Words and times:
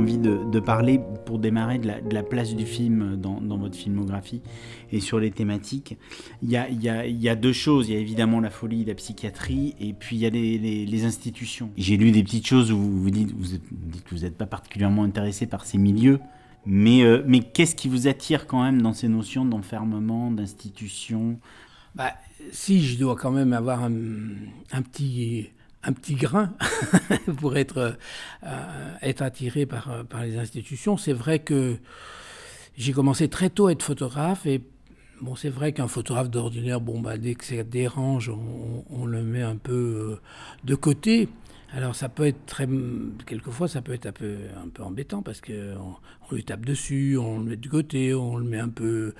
Envie 0.00 0.16
de, 0.18 0.60
parler, 0.60 0.98
pour 1.26 1.38
démarrer, 1.38 1.78
de 1.78 2.14
la, 2.14 2.22
place 2.22 2.54
du 2.54 2.64
film 2.64 3.16
dans, 3.16 3.58
votre 3.58 3.76
filmographie 3.76 4.40
et 4.90 5.00
sur 5.00 5.20
les 5.20 5.30
thématiques. 5.30 5.98
Il 6.42 6.50
y, 6.50 6.56
a, 6.56 7.34
deux 7.36 7.52
choses. 7.52 7.88
Il 7.88 7.94
y 7.94 7.96
a 7.98 8.00
évidemment 8.00 8.40
la 8.40 8.48
folie, 8.48 8.86
la 8.86 8.94
psychiatrie, 8.94 9.74
et 9.78 9.92
puis 9.92 10.16
il 10.16 10.20
y 10.20 10.26
a 10.26 10.30
les, 10.30 11.04
institutions. 11.04 11.70
J'ai 11.76 11.98
lu 11.98 12.12
des 12.12 12.22
petites 12.22 12.46
choses 12.46 12.72
où 12.72 12.78
vous, 12.78 13.10
dites, 13.10 13.28
que 13.32 14.14
vous 14.14 14.22
n'êtes 14.22 14.38
pas 14.38 14.46
particulièrement 14.46 15.04
intéressé 15.04 15.46
par 15.46 15.66
ces 15.66 15.76
milieux. 15.76 16.18
Mais, 16.64 17.02
euh, 17.02 17.22
mais 17.26 17.40
qu'est-ce 17.40 17.74
qui 17.74 17.88
vous 17.88 18.08
attire 18.08 18.46
quand 18.46 18.62
même 18.62 18.80
dans 18.80 18.94
ces 18.94 19.08
notions 19.08 19.44
d'enfermement, 19.44 20.30
d'institution? 20.30 21.38
Bah, 21.94 22.14
Si 22.52 22.82
je 22.82 22.98
dois 22.98 23.16
quand 23.16 23.32
même 23.32 23.52
avoir 23.52 23.84
un 23.84 24.82
petit 24.82 25.50
un 25.82 25.92
petit 25.92 26.14
grain 26.14 26.52
pour 27.38 27.56
être, 27.56 27.96
euh, 28.44 29.12
attiré 29.18 29.66
par, 29.66 30.04
les 30.22 30.36
institutions. 30.36 30.96
C'est 30.96 31.12
vrai 31.12 31.38
que 31.38 31.76
j'ai 32.76 32.92
commencé 32.92 33.28
très 33.28 33.50
tôt 33.50 33.68
à 33.68 33.72
être 33.72 33.82
photographe 33.82 34.46
et 34.46 34.62
c'est 35.36 35.50
vrai 35.50 35.72
qu'un 35.72 35.88
photographe 35.88 36.30
d'ordinaire, 36.30 36.80
bon, 36.80 37.00
bah, 37.00 37.18
dès 37.18 37.34
que 37.34 37.44
ça 37.44 37.62
dérange, 37.62 38.30
on, 38.30 38.84
on, 38.90 39.04
le 39.04 39.22
met 39.22 39.42
un 39.42 39.56
peu 39.56 39.72
euh, 39.72 40.20
de 40.64 40.74
côté. 40.74 41.28
Alors 41.72 41.94
ça 41.94 42.08
peut 42.08 42.26
être 42.26 42.46
très, 42.46 42.68
quelquefois 43.26 43.68
ça 43.68 43.80
peut 43.80 43.92
être 43.92 44.06
un 44.06 44.12
peu, 44.12 44.36
un 44.60 44.68
peu 44.68 44.82
embêtant 44.82 45.22
parce 45.22 45.40
que 45.40 45.74
on, 45.76 46.34
lui 46.34 46.42
tape 46.42 46.64
dessus, 46.66 47.16
on 47.16 47.38
le 47.38 47.44
met 47.44 47.56
de 47.56 47.68
côté, 47.68 48.12
on 48.12 48.36
le 48.36 48.44
met 48.44 48.58
un 48.58 48.68
peu 48.68 49.14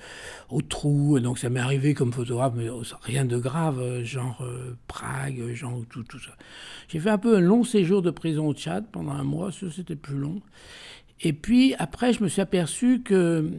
au 0.49 0.61
trou. 0.61 1.19
donc 1.21 1.39
ça 1.39 1.49
m'est 1.49 1.61
arrivé 1.61 1.93
comme 1.93 2.11
photographe, 2.11 2.53
mais 2.55 2.67
rien 3.03 3.23
de 3.23 3.37
grave, 3.37 4.03
genre 4.03 4.41
euh, 4.41 4.75
Prague, 4.87 5.53
genre 5.53 5.81
tout, 5.89 6.03
tout 6.03 6.19
ça. 6.19 6.31
J'ai 6.89 6.99
fait 6.99 7.09
un 7.09 7.17
peu 7.17 7.37
un 7.37 7.41
long 7.41 7.63
séjour 7.63 8.01
de 8.01 8.11
prison 8.11 8.47
au 8.47 8.53
Tchad 8.53 8.85
pendant 8.91 9.13
un 9.13 9.23
mois, 9.23 9.51
ça 9.53 9.67
c'était 9.73 9.95
plus 9.95 10.17
long. 10.17 10.41
Et 11.21 11.31
puis 11.31 11.73
après 11.79 12.11
je 12.11 12.21
me 12.21 12.27
suis 12.27 12.41
aperçu 12.41 13.01
que 13.01 13.49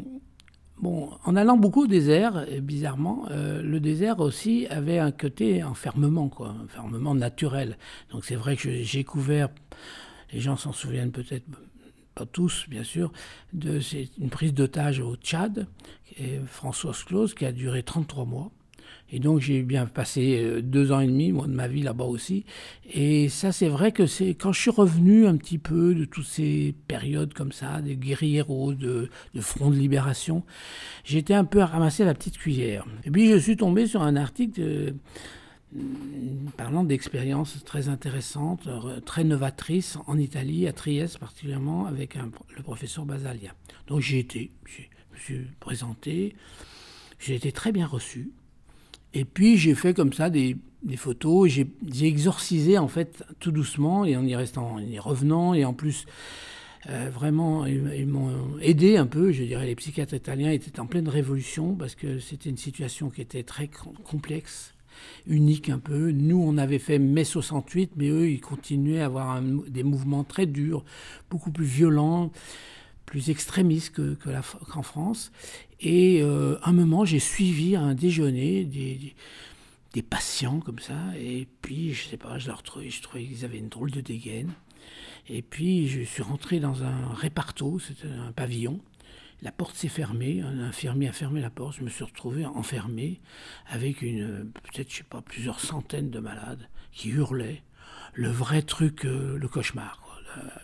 En 0.84 1.36
allant 1.36 1.56
beaucoup 1.56 1.84
au 1.84 1.86
désert, 1.86 2.44
bizarrement, 2.61 3.27
euh, 3.30 3.62
le 3.62 3.78
désert 3.78 4.19
aussi 4.19 4.66
avait 4.69 4.98
un 4.98 5.12
côté 5.12 5.62
enfermement, 5.62 6.28
quoi, 6.28 6.56
enfermement 6.64 7.14
naturel. 7.14 7.78
Donc 8.11 8.25
c'est 8.25 8.34
vrai 8.34 8.56
que 8.56 8.83
j'ai 8.83 9.05
couvert, 9.05 9.48
les 10.33 10.41
gens 10.41 10.56
s'en 10.56 10.72
souviennent 10.72 11.12
peut-être 11.12 11.47
pas 12.16 12.27
tous, 12.27 12.66
bien 12.69 12.83
sûr, 12.83 13.12
de 13.53 13.78
une 14.19 14.30
prise 14.30 14.55
d'otage 14.55 14.98
au 14.98 15.14
Tchad, 15.14 15.69
et 16.19 16.41
François 16.47 16.92
Claus, 17.06 17.33
qui 17.34 17.47
a 17.47 17.53
duré 17.53 17.84
33 17.84 18.25
mois. 18.25 18.50
Et 19.13 19.19
donc 19.19 19.41
j'ai 19.41 19.63
bien 19.63 19.87
passé 19.87 20.43
euh, 20.43 20.63
deux 20.63 20.91
ans 20.91 21.01
et 21.01 21.07
demi, 21.07 21.33
moi, 21.33 21.47
de 21.47 21.53
ma 21.53 21.69
vie 21.69 21.83
là-bas 21.83 22.07
aussi. 22.07 22.45
Et 22.91 23.29
ça, 23.29 23.53
c'est 23.53 23.69
vrai 23.69 23.93
que 23.93 24.07
c'est 24.07 24.31
quand 24.31 24.53
je 24.53 24.61
suis 24.61 24.71
revenu 24.71 25.27
un 25.27 25.37
petit 25.37 25.59
peu 25.59 25.95
de 25.95 26.05
toutes 26.07 26.27
ces 26.27 26.75
périodes 26.89 27.35
comme 27.35 27.53
ça, 27.53 27.83
des 27.83 27.97
guerrieros, 27.97 28.73
de, 28.73 29.11
de 29.35 29.41
front 29.41 29.71
de 29.71 29.77
libération, 29.77 30.43
j'étais 31.05 31.35
un 31.35 31.45
peu 31.45 31.61
à 31.61 31.67
ramasser 31.67 32.05
la 32.05 32.15
petite 32.15 32.39
cuillère. 32.39 32.87
Et 33.05 33.11
puis 33.11 33.29
je 33.31 33.37
suis 33.37 33.57
tombé 33.57 33.87
sur 33.87 34.03
un 34.03 34.17
article 34.17 34.95
parlant 36.57 36.85
d'expériences 36.85 37.63
très 37.65 37.89
intéressantes, 37.89 38.69
très 39.05 39.25
novatrices 39.25 39.99
en 40.07 40.19
Italie, 40.19 40.67
à 40.67 40.73
Trieste 40.73 41.19
particulièrement, 41.19 41.87
avec 41.87 42.17
le 42.57 42.63
professeur 42.63 43.05
Basalia. 43.07 43.55
Donc 43.87 44.01
j'ai 44.01 44.19
été, 44.19 44.53
je 44.67 44.83
me 45.13 45.19
suis 45.19 45.47
présenté, 45.61 46.35
j'ai 47.19 47.35
été 47.35 47.53
très 47.53 47.73
bien 47.73 47.87
reçu. 47.87 48.33
Et 49.15 49.25
puis 49.25 49.56
j'ai 49.56 49.75
fait 49.75 49.95
comme 49.95 50.12
ça 50.12 50.31
des, 50.31 50.56
photos, 50.97 51.49
j'ai 51.49 52.06
exorcisé 52.06 52.77
en 52.78 52.89
fait 52.89 53.23
tout 53.39 53.53
doucement 53.53 54.05
et 54.05 54.17
en 54.17 54.27
y 54.27 54.34
restant, 54.34 54.78
y 54.78 54.99
revenant 54.99 55.55
et 55.55 55.65
en 55.65 55.73
plus 55.75 56.06
euh, 56.89 57.09
vraiment 57.12 57.67
ils, 57.67 58.06
m'ont 58.06 58.59
aidé 58.61 58.97
un 58.97 59.06
peu. 59.06 59.31
Je 59.33 59.45
dirais 59.45 59.67
les 59.67 59.77
psychiatres 59.77 60.15
italiens 60.15 60.51
étaient 60.51 60.81
en 60.81 60.87
pleine 60.87 61.09
révolution 61.09 61.75
parce 61.75 61.95
que 61.95 62.19
c'était 62.19 62.51
une 62.51 62.56
situation 62.56 63.11
qui 63.11 63.21
était 63.21 63.45
très 63.45 63.71
complexe, 64.05 64.75
unique 65.27 65.69
un 65.69 65.78
peu. 65.78 66.11
Nous 66.11 66.43
on 66.43 66.59
avait 66.59 66.81
fait 66.81 66.99
mai 66.99 67.25
68, 67.25 67.93
mais 67.97 68.09
eux 68.09 68.31
ils 68.31 68.41
continuaient 68.41 69.03
à 69.03 69.06
avoir 69.06 69.41
des 69.41 69.84
mouvements 69.84 70.25
très 70.25 70.47
durs, 70.47 70.84
beaucoup 71.31 71.53
plus 71.53 71.67
violents 71.67 72.33
plus 73.12 73.28
extrémistes 73.28 73.93
qu'en 73.95 74.81
que 74.81 74.83
France. 74.83 75.33
Et 75.82 76.22
euh, 76.22 76.59
un 76.62 76.72
moment, 76.72 77.04
j'ai 77.04 77.19
suivi 77.19 77.75
un 77.75 77.94
déjeuner 77.94 78.65
des, 78.65 80.03
patients 80.03 80.60
comme 80.60 80.78
ça. 80.78 80.97
Et 81.19 81.48
puis, 81.60 81.93
je 81.93 82.09
sais 82.09 82.16
pas, 82.16 82.38
je 82.38 82.47
leur 82.47 82.62
trouvais, 82.62 82.88
je 82.88 83.03
qu'ils 83.03 83.44
avaient 83.44 83.59
une 83.59 83.69
drôle 83.69 83.91
de 83.91 84.00
dégaine. 84.00 84.53
Et 85.28 85.42
puis, 85.42 85.88
je 85.88 86.03
suis 86.03 86.22
rentré 86.22 86.60
dans 86.60 86.84
un 86.84 87.12
réparto, 87.15 87.81
c'était 87.81 88.09
un 88.09 88.31
pavillon. 88.32 88.81
La 89.42 89.50
porte 89.50 89.75
s'est 89.75 89.88
fermée, 89.88 90.41
un 90.41 90.60
infirmier 90.60 91.09
a 91.09 91.12
fermé 91.12 91.41
la 91.41 91.50
porte. 91.50 91.78
Je 91.78 91.82
me 91.82 91.91
suis 91.91 92.04
retrouvé 92.04 92.47
enfermé 92.47 93.21
avec 93.66 94.03
une, 94.03 94.53
peut-être, 94.53 94.91
je 94.91 94.98
sais 94.98 95.03
pas, 95.03 95.21
plusieurs 95.21 95.59
centaines 95.59 96.10
de 96.10 96.21
malades 96.21 96.69
qui 96.92 97.09
hurlaient. 97.09 97.65
Le 98.15 98.28
vrai 98.28 98.62
truc, 98.62 99.04
euh, 99.04 99.37
le 99.37 99.48
cauchemar. 99.48 100.12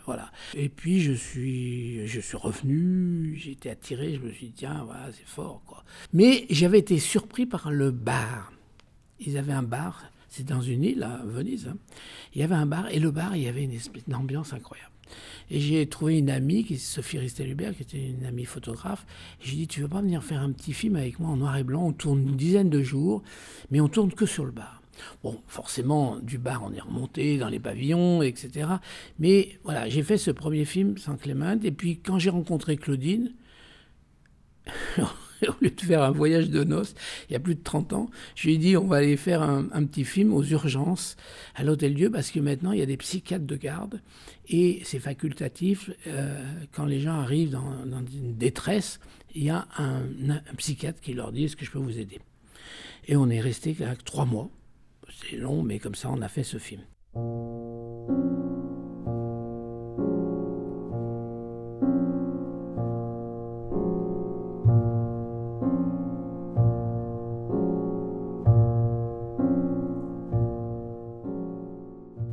Voilà. 0.06 0.30
Et 0.54 0.68
puis 0.68 1.00
je 1.00 1.12
suis, 1.12 2.06
je 2.06 2.20
suis 2.20 2.36
revenu, 2.36 3.36
j'ai 3.36 3.52
été 3.52 3.70
attiré, 3.70 4.14
je 4.14 4.20
me 4.20 4.32
suis 4.32 4.46
dit, 4.46 4.52
tiens, 4.52 4.82
voilà, 4.84 5.10
c'est 5.12 5.26
fort. 5.26 5.62
Quoi. 5.66 5.84
Mais 6.12 6.46
j'avais 6.50 6.78
été 6.78 6.98
surpris 6.98 7.46
par 7.46 7.70
le 7.70 7.90
bar. 7.90 8.52
Ils 9.20 9.36
avaient 9.36 9.52
un 9.52 9.62
bar, 9.62 10.04
c'est 10.28 10.46
dans 10.46 10.60
une 10.60 10.84
île 10.84 11.02
à 11.02 11.22
Venise. 11.24 11.68
Hein. 11.68 11.76
Il 12.34 12.40
y 12.40 12.44
avait 12.44 12.54
un 12.54 12.66
bar, 12.66 12.88
et 12.90 13.00
le 13.00 13.10
bar, 13.10 13.36
il 13.36 13.42
y 13.42 13.48
avait 13.48 13.64
une, 13.64 13.72
espèce, 13.72 14.02
ambiance 14.12 14.52
incroyable. 14.52 14.92
Et 15.50 15.60
j'ai 15.60 15.86
trouvé 15.88 16.18
une 16.18 16.30
amie, 16.30 16.64
qui 16.64 16.76
Sophie 16.76 17.18
Ristelubert, 17.18 17.74
qui 17.74 17.82
était 17.82 18.10
une 18.10 18.26
amie 18.26 18.44
photographe. 18.44 19.06
J'ai 19.40 19.56
dit, 19.56 19.66
tu 19.66 19.80
veux 19.80 19.88
pas 19.88 20.02
venir 20.02 20.22
faire 20.22 20.40
un 20.40 20.52
petit 20.52 20.74
film 20.74 20.96
avec 20.96 21.18
moi 21.18 21.30
en 21.30 21.36
noir 21.36 21.56
et 21.56 21.64
blanc? 21.64 21.86
On 21.86 21.92
tourne 21.92 22.20
une 22.20 22.36
dizaine 22.36 22.68
de 22.68 22.82
jours, 22.82 23.22
mais 23.70 23.80
on 23.80 23.88
tourne 23.88 24.12
que 24.12 24.26
sur 24.26 24.44
le 24.44 24.52
bar. 24.52 24.82
Bon, 25.22 25.40
forcément, 25.46 26.18
du 26.20 26.38
bar, 26.38 26.62
on 26.64 26.72
est 26.72 26.80
remonté 26.80 27.38
dans 27.38 27.48
les 27.48 27.58
pavillons, 27.58 28.22
etc. 28.22 28.68
Mais 29.18 29.58
voilà, 29.64 29.88
j'ai 29.88 30.02
fait 30.02 30.18
ce 30.18 30.30
premier 30.30 30.64
film, 30.64 30.98
sans 30.98 31.16
Clément, 31.16 31.58
et 31.62 31.72
puis 31.72 31.98
quand 31.98 32.18
j'ai 32.18 32.30
rencontré 32.30 32.76
Claudine, 32.76 33.32
au 35.46 35.52
lieu 35.60 35.70
de 35.70 35.80
faire 35.80 36.02
un 36.02 36.10
voyage 36.10 36.50
de 36.50 36.64
noces, 36.64 36.94
il 37.28 37.32
y 37.32 37.36
a 37.36 37.40
plus 37.40 37.54
de 37.54 37.62
30 37.62 37.92
ans, 37.92 38.10
je 38.34 38.46
lui 38.46 38.54
ai 38.54 38.58
dit 38.58 38.76
on 38.76 38.86
va 38.86 38.96
aller 38.96 39.16
faire 39.16 39.42
un, 39.42 39.84
petit 39.84 40.04
film 40.04 40.32
aux 40.34 40.42
urgences 40.42 41.16
à 41.54 41.64
l'Hôtel 41.64 41.94
Dieu 41.94 42.10
parce 42.10 42.30
que 42.30 42.40
maintenant 42.40 42.72
il 42.72 42.80
y 42.80 42.82
a 42.82 42.86
des 42.86 42.96
psychiatres 42.96 43.46
de 43.46 43.56
garde 43.56 44.00
et 44.48 44.80
c'est 44.84 44.98
facultatif. 44.98 45.90
Euh, 46.06 46.42
quand 46.72 46.86
les 46.86 47.00
gens 47.00 47.18
arrivent 47.18 47.50
dans, 47.50 48.04
une 48.12 48.36
détresse, 48.36 49.00
il 49.34 49.44
y 49.44 49.50
a 49.50 49.66
un, 49.78 50.02
un 50.30 50.54
psychiatre 50.56 51.00
qui 51.00 51.14
leur 51.14 51.32
dit 51.32 51.44
est-ce 51.44 51.56
que 51.56 51.64
je 51.64 51.70
peux 51.70 51.78
vous 51.78 51.98
aider? 51.98 52.20
Et 53.06 53.16
on 53.16 53.30
est 53.30 53.40
resté 53.40 53.76
trois 54.04 54.26
mois 54.26 54.50
c'est 55.10 55.36
long, 55.36 55.62
mais 55.62 55.78
comme 55.78 55.94
ça, 55.94 56.10
on 56.10 56.20
a 56.22 56.28
fait 56.28 56.42
ce 56.42 56.58
film. 56.58 56.82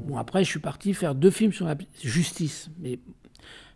Bon, 0.06 0.18
après, 0.18 0.44
je 0.44 0.50
suis 0.50 0.60
parti 0.60 0.94
faire 0.94 1.16
deux 1.16 1.32
films 1.32 1.54
sur 1.54 1.66
la 1.66 1.76
justice. 2.02 2.70
Mais 2.80 3.00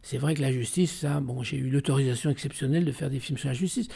c'est 0.01 0.17
vrai 0.17 0.33
que 0.33 0.41
la 0.41 0.51
justice, 0.51 0.99
ça, 0.99 1.19
bon, 1.19 1.43
j'ai 1.43 1.57
eu 1.57 1.69
l'autorisation 1.69 2.29
exceptionnelle 2.29 2.85
de 2.85 2.91
faire 2.91 3.09
des 3.09 3.19
films 3.19 3.37
sur 3.37 3.49
la 3.49 3.53
justice. 3.53 3.87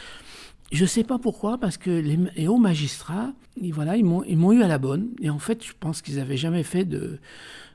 Je 0.72 0.82
ne 0.82 0.88
sais 0.88 1.04
pas 1.04 1.18
pourquoi, 1.18 1.58
parce 1.58 1.76
que 1.76 1.90
les, 1.90 2.48
hauts 2.48 2.58
magistrats, 2.58 3.32
ils, 3.60 3.72
voilà, 3.72 3.96
ils 3.96 4.04
m'ont 4.04 4.52
eu 4.52 4.62
à 4.62 4.68
la 4.68 4.78
bonne. 4.78 5.10
Et 5.20 5.30
en 5.30 5.38
fait, 5.38 5.64
je 5.64 5.72
pense 5.78 6.02
qu'ils 6.02 6.16
n'avaient 6.16 6.36
jamais 6.36 6.62
fait 6.62 6.88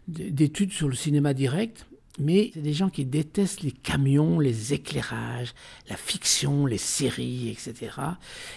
d'études 0.07 0.73
sur 0.73 0.89
le 0.89 0.95
cinéma 0.95 1.33
direct. 1.33 1.85
Mais 2.19 2.51
c'est 2.53 2.61
des 2.61 2.73
gens 2.73 2.89
qui 2.89 3.05
détestent 3.05 3.61
les 3.61 3.71
camions, 3.71 4.39
les 4.39 4.73
éclairages, 4.73 5.53
la 5.89 5.95
fiction, 5.95 6.65
les 6.65 6.77
séries, 6.77 7.49
etc. 7.49 7.93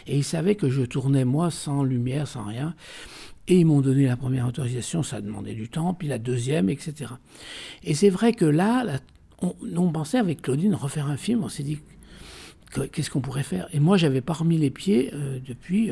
Et 0.08 0.16
ils 0.16 0.24
savaient 0.24 0.56
que 0.56 0.68
je 0.68 0.82
tournais, 0.82 1.24
moi, 1.24 1.52
sans 1.52 1.84
lumière, 1.84 2.26
sans 2.26 2.44
rien. 2.44 2.74
Et 3.46 3.58
ils 3.58 3.64
m'ont 3.64 3.80
donné 3.80 4.06
la 4.06 4.16
première 4.16 4.48
autorisation, 4.48 5.02
ça 5.02 5.20
demandait 5.20 5.54
du 5.54 5.68
temps, 5.68 5.94
puis 5.94 6.08
la 6.08 6.18
deuxième, 6.18 6.70
etc. 6.70 7.12
Et 7.84 7.94
c'est 7.94 8.10
vrai 8.10 8.32
que 8.32 8.44
là, 8.44 9.00
on, 9.40 9.92
pensait 9.92 10.18
avec 10.18 10.42
Claudine 10.42 10.74
refaire 10.74 11.08
un 11.08 11.16
film, 11.16 11.42
on 11.42 11.48
s'est 11.48 11.64
dit, 11.64 11.78
qu'est-ce 12.92 13.10
qu'on 13.10 13.20
pourrait 13.20 13.42
faire? 13.42 13.68
Et 13.72 13.80
moi, 13.80 13.96
j'avais 13.96 14.20
pas 14.20 14.32
remis 14.32 14.58
les 14.58 14.70
pieds 14.70 15.10
euh, 15.14 15.38
depuis 15.46 15.90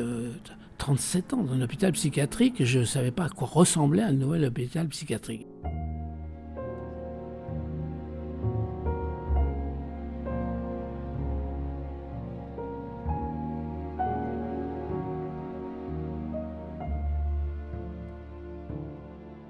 37 0.77 1.33
euh, 1.33 1.35
ans 1.35 1.43
dans 1.43 1.53
un 1.53 1.61
hôpital 1.61 1.91
psychiatrique. 1.93 2.63
Je 2.63 2.79
ne 2.79 2.85
savais 2.85 3.11
pas 3.11 3.25
à 3.25 3.29
quoi 3.29 3.47
ressemblait 3.47 4.03
un 4.03 4.13
nouvel 4.13 4.45
hôpital 4.45 4.87
psychiatrique. 4.87 5.45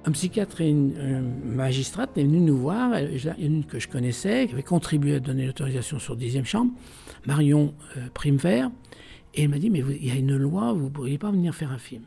Un 0.06 0.12
psychiatre 0.12 0.62
et 0.62 0.70
une, 0.70 1.34
magistrate 1.46 2.18
est 2.18 2.24
venu 2.24 2.40
nous 2.40 2.58
voir, 2.58 2.94
une 3.40 3.66
que 3.66 3.80
je 3.80 3.88
connaissais, 3.88 4.48
qui 4.48 4.54
avait 4.54 4.64
contribué 4.64 5.16
à 5.16 5.20
donner 5.20 5.46
l'autorisation 5.46 6.00
sur 6.00 6.18
10e 6.18 6.46
chambre, 6.46 6.72
Marion 7.26 7.74
euh, 7.98 8.08
Primevert, 8.14 8.72
et 9.34 9.44
elle 9.44 9.50
m'a 9.50 9.60
dit, 9.60 9.70
mais 9.70 9.80
il 9.80 10.08
y 10.08 10.12
a 10.12 10.16
une 10.16 10.36
loi, 10.36 10.74
vous 10.74 10.86
ne 10.86 10.90
pourriez 10.90 11.18
pas 11.18 11.32
venir 11.32 11.54
faire 11.54 11.72
un 11.72 11.78
film. 11.78 12.04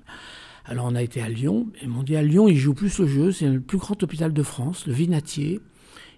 Alors 0.64 0.86
on 0.86 0.94
a 0.94 1.02
été 1.02 1.20
à 1.20 1.28
Lyon, 1.28 1.68
et 1.82 1.86
m'ont 1.86 2.02
dit, 2.02 2.16
à 2.16 2.22
Lyon, 2.22 2.48
ils 2.48 2.56
jouent 2.56 2.74
plus 2.74 2.98
au 3.00 3.06
jeu, 3.06 3.32
c'est 3.32 3.48
le 3.48 3.60
plus 3.60 3.78
grand 3.78 4.02
hôpital 4.02 4.32
de 4.32 4.42
France, 4.42 4.86
le 4.86 4.92
Vinatier, 4.92 5.60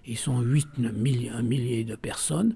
ils 0.05 0.17
sont 0.17 0.39
8, 0.39 0.79
9 0.79 0.93
milliers, 0.93 1.29
un 1.29 1.41
millier 1.43 1.83
de 1.83 1.95
personnes, 1.95 2.55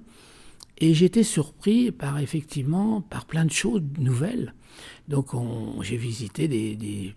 et 0.77 0.93
j'étais 0.93 1.23
surpris 1.23 1.91
par, 1.91 2.19
effectivement, 2.19 3.01
par 3.01 3.25
plein 3.25 3.45
de 3.45 3.51
choses 3.51 3.83
nouvelles. 3.99 4.53
Donc 5.07 5.31
j'ai 5.81 5.97
visité 5.97 6.47
des, 6.47 7.13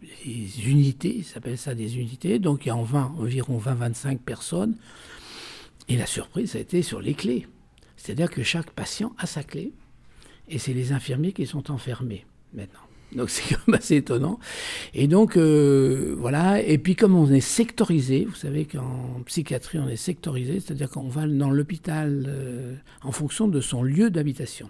unités, 0.67 1.23
ça 1.23 1.35
s'appelle 1.35 1.59
ça 1.59 1.75
des 1.75 1.99
unités, 1.99 2.39
donc 2.39 2.67
il 2.67 2.69
y 2.69 2.71
a 2.71 2.77
environ 2.77 3.59
20-25 3.59 4.19
personnes. 4.19 4.77
Et 5.89 5.97
la 5.97 6.07
surprise, 6.07 6.53
ça 6.53 6.59
a 6.59 6.61
été 6.61 6.83
sur 6.83 7.01
les 7.01 7.15
clés. 7.15 7.47
C'est-à-dire 7.97 8.31
que 8.31 8.43
chaque 8.43 8.71
patient 8.71 9.15
a 9.19 9.27
sa 9.27 9.43
clé, 9.43 9.73
et 10.49 10.59
c'est 10.59 10.75
les 10.75 10.93
infirmiers 10.93 11.33
qui 11.33 11.47
sont 11.47 11.71
enfermés 11.71 12.27
maintenant. 12.53 12.81
Donc 13.15 13.31
c'est 13.31 13.55
quand 13.55 13.61
même 13.67 13.79
assez 13.79 13.97
étonnant. 13.97 14.39
Et 14.95 15.09
donc 15.09 15.37
euh, 15.37 16.15
voilà, 16.19 16.61
et 16.63 16.79
puis 16.79 16.97
comme 16.97 17.15
on 17.15 17.31
est 17.31 17.41
sectorisé, 17.41 18.25
vous 18.25 18.35
savez 18.35 18.65
qu'en 18.65 19.23
psychiatrie 19.27 19.79
on 19.79 19.89
est 19.89 19.97
sectorisé, 19.97 20.61
c'est-à-dire 20.61 20.91
qu'on 20.91 21.09
va 21.09 21.27
dans 21.27 21.51
l'hôpital 21.51 22.27
euh, 22.29 22.75
en 23.03 23.13
fonction 23.13 23.49
de 23.49 23.61
son 23.61 23.83
lieu 23.83 24.11
d'habitation. 24.11 24.69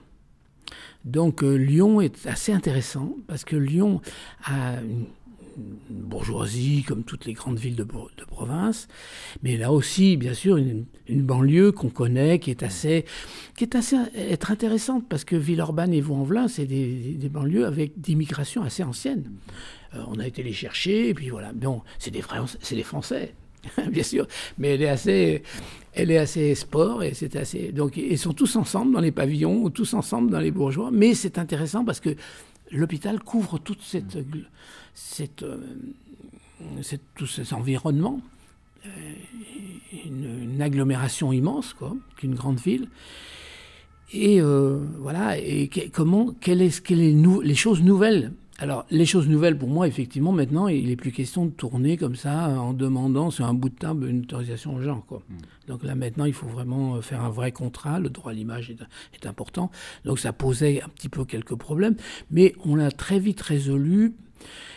Donc 1.05 1.43
euh, 1.43 1.55
Lyon 1.55 2.00
est 2.00 2.26
assez 2.26 2.52
intéressant 2.52 3.14
parce 3.26 3.44
que 3.44 3.56
Lyon 3.56 4.00
a 4.44 4.76
une 4.81 5.06
bourgeoisie 5.56 6.84
comme 6.86 7.04
toutes 7.04 7.26
les 7.26 7.32
grandes 7.32 7.58
villes 7.58 7.76
de, 7.76 7.84
province, 8.26 8.88
mais 9.42 9.56
là 9.56 9.72
aussi, 9.72 10.16
bien 10.16 10.34
sûr, 10.34 10.56
une, 10.56 10.86
banlieue 11.08 11.72
qu'on 11.72 11.90
connaît, 11.90 12.38
qui 12.38 12.50
est 12.50 12.62
assez, 12.62 13.04
qui 13.56 13.64
est 13.64 13.74
assez 13.74 13.96
être 14.16 14.50
intéressante 14.50 15.04
parce 15.08 15.24
que 15.24 15.36
Villeurbanne 15.36 15.92
et 15.92 16.00
Vaux-en-Velin, 16.00 16.48
c'est 16.48 16.66
des, 16.66 17.28
banlieues 17.30 17.66
avec 17.66 18.00
d'immigration 18.00 18.62
assez 18.62 18.82
anciennes. 18.82 19.30
Euh, 19.94 20.02
on 20.08 20.18
a 20.18 20.26
été 20.26 20.42
les 20.42 20.52
chercher, 20.52 21.08
et 21.08 21.14
puis 21.14 21.30
voilà. 21.30 21.52
Bon, 21.52 21.82
c'est 21.98 22.10
des, 22.10 22.22
c'est 22.60 22.76
des 22.76 22.82
Français, 22.82 23.34
bien 23.90 24.02
sûr, 24.02 24.26
mais 24.58 24.74
elle 24.74 24.82
est 24.82 24.88
assez, 24.88 25.42
elle 25.92 26.10
est 26.10 26.18
assez 26.18 26.54
sport 26.54 27.02
et 27.02 27.14
c'est 27.14 27.36
assez. 27.36 27.72
Donc 27.72 27.96
ils 27.96 28.18
sont 28.18 28.32
tous 28.32 28.56
ensemble 28.56 28.92
dans 28.92 29.00
les 29.00 29.12
pavillons 29.12 29.62
ou 29.62 29.70
tous 29.70 29.94
ensemble 29.94 30.30
dans 30.30 30.40
les 30.40 30.50
bourgeois. 30.50 30.90
Mais 30.92 31.14
c'est 31.14 31.38
intéressant 31.38 31.84
parce 31.84 32.00
que 32.00 32.16
l'hôpital 32.79 33.21
couvre 33.21 33.59
toute 33.59 33.82
cette, 33.82 34.19
cette, 34.94 35.43
euh, 35.43 35.59
tout 37.15 37.26
cet 37.26 37.53
environnement, 37.53 38.21
euh, 38.87 38.91
une, 40.05 40.61
agglomération 40.61 41.32
immense, 41.32 41.75
quoi, 41.75 41.97
qu'une 42.17 42.35
grande 42.35 42.61
ville. 42.61 42.88
Et 44.12 44.41
euh, 44.41 44.79
voilà. 44.99 45.38
Et 45.38 45.69
comment, 45.93 46.32
quelles 46.41 46.62
est, 46.62 46.81
quelle 46.82 47.00
est 47.00 47.17
les 47.43 47.55
choses 47.55 47.82
nouvelles 47.82 48.32
alors, 48.58 48.86
les 48.90 49.04
choses 49.04 49.28
nouvelles 49.28 49.58
pour 49.58 49.68
moi, 49.68 49.88
effectivement, 49.88 50.30
maintenant, 50.30 50.68
il 50.68 50.86
n'est 50.86 50.96
plus 50.96 51.10
question 51.10 51.44
de 51.44 51.50
tourner 51.50 51.96
comme 51.96 52.14
ça 52.14 52.48
en 52.50 52.72
demandant 52.72 53.30
sur 53.30 53.46
un 53.46 53.54
bout 53.54 53.68
de 53.68 53.74
table 53.74 54.08
une 54.08 54.20
autorisation 54.20 54.76
aux 54.76 54.80
gens. 54.80 55.00
Quoi. 55.00 55.22
Hmm. 55.28 55.38
Donc 55.66 55.82
là, 55.82 55.96
maintenant, 55.96 56.24
il 56.24 56.32
faut 56.32 56.46
vraiment 56.46 57.00
faire 57.02 57.22
un 57.22 57.30
vrai 57.30 57.50
contrat. 57.50 57.98
Le 57.98 58.10
droit 58.10 58.30
à 58.30 58.34
l'image 58.34 58.70
est, 58.70 59.26
important. 59.26 59.70
Donc 60.04 60.18
ça 60.18 60.32
posait 60.32 60.82
un 60.82 60.88
petit 60.88 61.08
peu 61.08 61.24
quelques 61.24 61.54
problèmes, 61.54 61.96
mais 62.30 62.54
on 62.64 62.76
l'a 62.76 62.90
très 62.90 63.18
vite 63.18 63.40
résolu. 63.40 64.14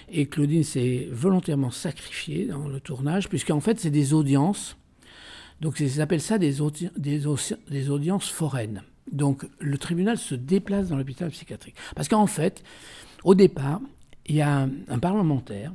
Et 0.09 0.25
Claudine 0.25 0.63
s'est 0.63 1.09
volontairement 1.11 1.69
sacrifiée 1.69 2.45
dans 2.45 2.67
le 2.67 2.79
tournage, 2.79 3.27
puisqu'en 3.27 3.59
fait, 3.59 3.79
c'est 3.79 3.91
des 3.91 4.13
audiences. 4.13 4.77
Donc, 5.59 5.79
ils 5.81 6.01
appellent 6.01 6.21
ça 6.21 6.37
des, 6.37 6.55
des, 6.97 7.21
des 7.69 7.89
audiences 7.89 8.29
foraines. 8.29 8.83
Donc, 9.11 9.45
le 9.59 9.77
tribunal 9.77 10.17
se 10.17 10.35
déplace 10.35 10.87
dans 10.87 10.95
l'hôpital 10.95 11.29
psychiatrique. 11.29 11.75
Parce 11.95 12.07
qu'en 12.07 12.27
fait, 12.27 12.63
au 13.23 13.35
départ, 13.35 13.81
il 14.25 14.35
y 14.35 14.41
a 14.41 14.67
un, 14.87 14.99
parlementaire 14.99 15.71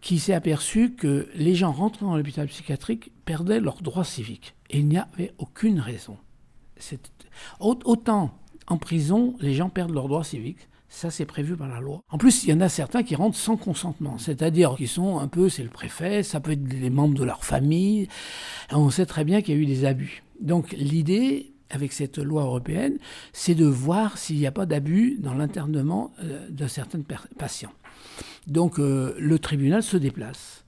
qui 0.00 0.18
s'est 0.18 0.34
aperçu 0.34 0.92
que 0.92 1.28
les 1.34 1.54
gens 1.54 1.72
rentrant 1.72 2.06
dans 2.08 2.16
l'hôpital 2.16 2.46
psychiatrique 2.46 3.10
perdaient 3.24 3.60
leurs 3.60 3.82
droits 3.82 4.04
civiques. 4.04 4.54
Et 4.70 4.78
il 4.78 4.88
n'y 4.88 4.98
avait 4.98 5.32
aucune 5.38 5.80
raison. 5.80 6.16
Autant 7.58 8.30
en 8.66 8.78
prison, 8.78 9.36
les 9.40 9.54
gens 9.54 9.68
perdent 9.68 9.92
leurs 9.92 10.08
droits 10.08 10.24
civiques, 10.24 10.68
ça, 10.92 11.08
c'est 11.08 11.24
prévu 11.24 11.56
par 11.56 11.68
la 11.68 11.78
loi. 11.78 12.02
En 12.10 12.18
plus, 12.18 12.42
il 12.42 12.50
y 12.50 12.52
en 12.52 12.60
a 12.60 12.68
certains 12.68 13.04
qui 13.04 13.14
rentrent 13.14 13.38
sans 13.38 13.56
consentement, 13.56 14.18
c'est-à-dire 14.18 14.74
qui 14.76 14.88
sont 14.88 15.20
un 15.20 15.28
peu, 15.28 15.48
c'est 15.48 15.62
le 15.62 15.70
préfet, 15.70 16.24
ça 16.24 16.40
peut 16.40 16.50
être 16.50 16.64
des 16.64 16.90
membres 16.90 17.16
de 17.16 17.22
leur 17.22 17.44
famille. 17.44 18.08
on 18.72 18.90
sait 18.90 19.06
très 19.06 19.24
bien 19.24 19.40
qu'il 19.40 19.54
y 19.54 19.58
a 19.58 19.60
eu 19.60 19.66
des 19.66 19.84
abus. 19.84 20.24
Donc 20.40 20.72
l'idée, 20.72 21.52
avec 21.70 21.92
cette 21.92 22.18
loi 22.18 22.42
européenne, 22.42 22.98
c'est 23.32 23.54
de 23.54 23.66
voir 23.66 24.18
s'il 24.18 24.36
n'y 24.36 24.46
a 24.46 24.52
pas 24.52 24.66
d'abus 24.66 25.16
dans 25.20 25.34
l'internement 25.34 26.12
euh, 26.22 26.48
de 26.50 26.66
certains 26.66 27.00
patients. 27.38 27.72
Donc 28.46 28.78
euh, 28.78 29.14
le 29.18 29.38
tribunal 29.38 29.82
se 29.82 29.96
déplace. 29.96 30.64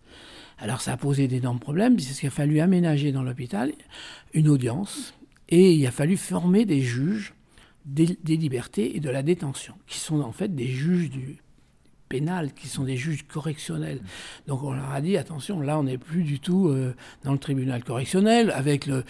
Alors 0.59 0.81
ça 0.81 0.93
a 0.93 0.97
posé 0.97 1.27
d'énormes 1.27 1.59
problèmes, 1.59 1.97
puisqu'il 1.97 2.29
a 2.29 2.31
fallu 2.31 2.61
aménager 2.61 3.11
dans 3.13 3.23
l'hôpital 3.23 3.73
une 4.33 4.49
audience, 4.49 5.15
et 5.49 5.73
il 5.73 5.87
a 5.87 5.91
fallu 5.91 6.17
former 6.17 6.65
des 6.65 6.81
juges 6.81 7.35
des, 7.85 8.37
libertés 8.37 8.97
et 8.97 9.01
de 9.01 9.11
la 9.11 9.23
détention, 9.23 9.75
qui 9.87 9.99
sont 9.99 10.21
en 10.21 10.33
fait 10.33 10.55
des 10.55 10.69
juges 10.69 11.11
du 11.11 11.39
pénal, 12.09 12.53
qui 12.53 12.69
sont 12.69 12.85
des 12.85 12.97
juges 12.97 13.27
correctionnels. 13.27 14.01
Donc 14.47 14.63
on 14.63 14.73
leur 14.73 14.91
a 14.91 15.01
dit, 15.01 15.17
attention, 15.17 15.61
là 15.61 15.79
on 15.79 15.85
n'est 15.85 15.99
plus 15.99 16.23
du 16.23 16.39
tout 16.41 16.69
euh, 16.69 16.95
dans 17.25 17.33
le 17.33 17.39
tribunal 17.39 17.83
correctionnel, 17.83 18.51
avec 18.51 18.87
le, 18.87 19.05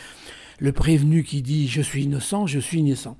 le 0.63 0.71
prévenu 0.71 1.25
qui 1.25 1.43
dit 1.43 1.67
je 1.67 1.83
suis 1.83 2.05
innocent, 2.05 2.47
je 2.47 2.61
suis 2.61 2.79
innocent. 2.79 3.17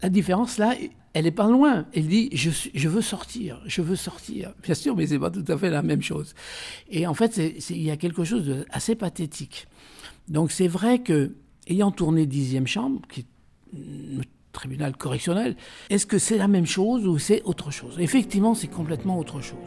La 0.00 0.08
différence 0.08 0.58
là, 0.58 0.76
elle 1.12 1.24
n'est 1.24 1.32
pas 1.32 1.48
loin. 1.48 1.86
Elle 1.92 2.06
dit 2.06 2.30
je, 2.32 2.50
je, 2.72 2.88
veux 2.88 3.02
sortir, 3.02 3.60
je 3.66 3.82
veux 3.82 3.96
sortir. 3.96 4.54
Bien 4.62 4.74
sûr, 4.76 4.94
mais 4.94 5.08
c'est 5.08 5.18
pas 5.18 5.32
tout 5.32 5.44
à 5.48 5.58
fait 5.58 5.70
la 5.70 5.82
même 5.82 6.02
chose. 6.02 6.34
Et 6.88 7.08
en 7.08 7.14
fait, 7.14 7.36
il 7.70 7.82
y 7.82 7.90
a 7.90 7.96
quelque 7.96 8.22
chose 8.22 8.46
d'assez 8.46 8.94
pathétique. 8.94 9.66
Donc 10.28 10.52
c'est 10.52 10.68
vrai 10.68 11.00
que, 11.00 11.32
ayant 11.66 11.90
tourné 11.90 12.26
dixième 12.26 12.68
chambre, 12.68 13.00
qui 13.10 13.22
est 13.22 13.26
le 13.72 14.22
tribunal 14.52 14.96
correctionnel, 14.96 15.56
est-ce 15.90 16.06
que 16.06 16.18
c'est 16.18 16.38
la 16.38 16.46
même 16.46 16.66
chose 16.66 17.08
ou 17.08 17.18
c'est 17.18 17.42
autre 17.42 17.72
chose? 17.72 17.96
Effectivement, 17.98 18.54
c'est 18.54 18.68
complètement 18.68 19.18
autre 19.18 19.40
chose. 19.40 19.58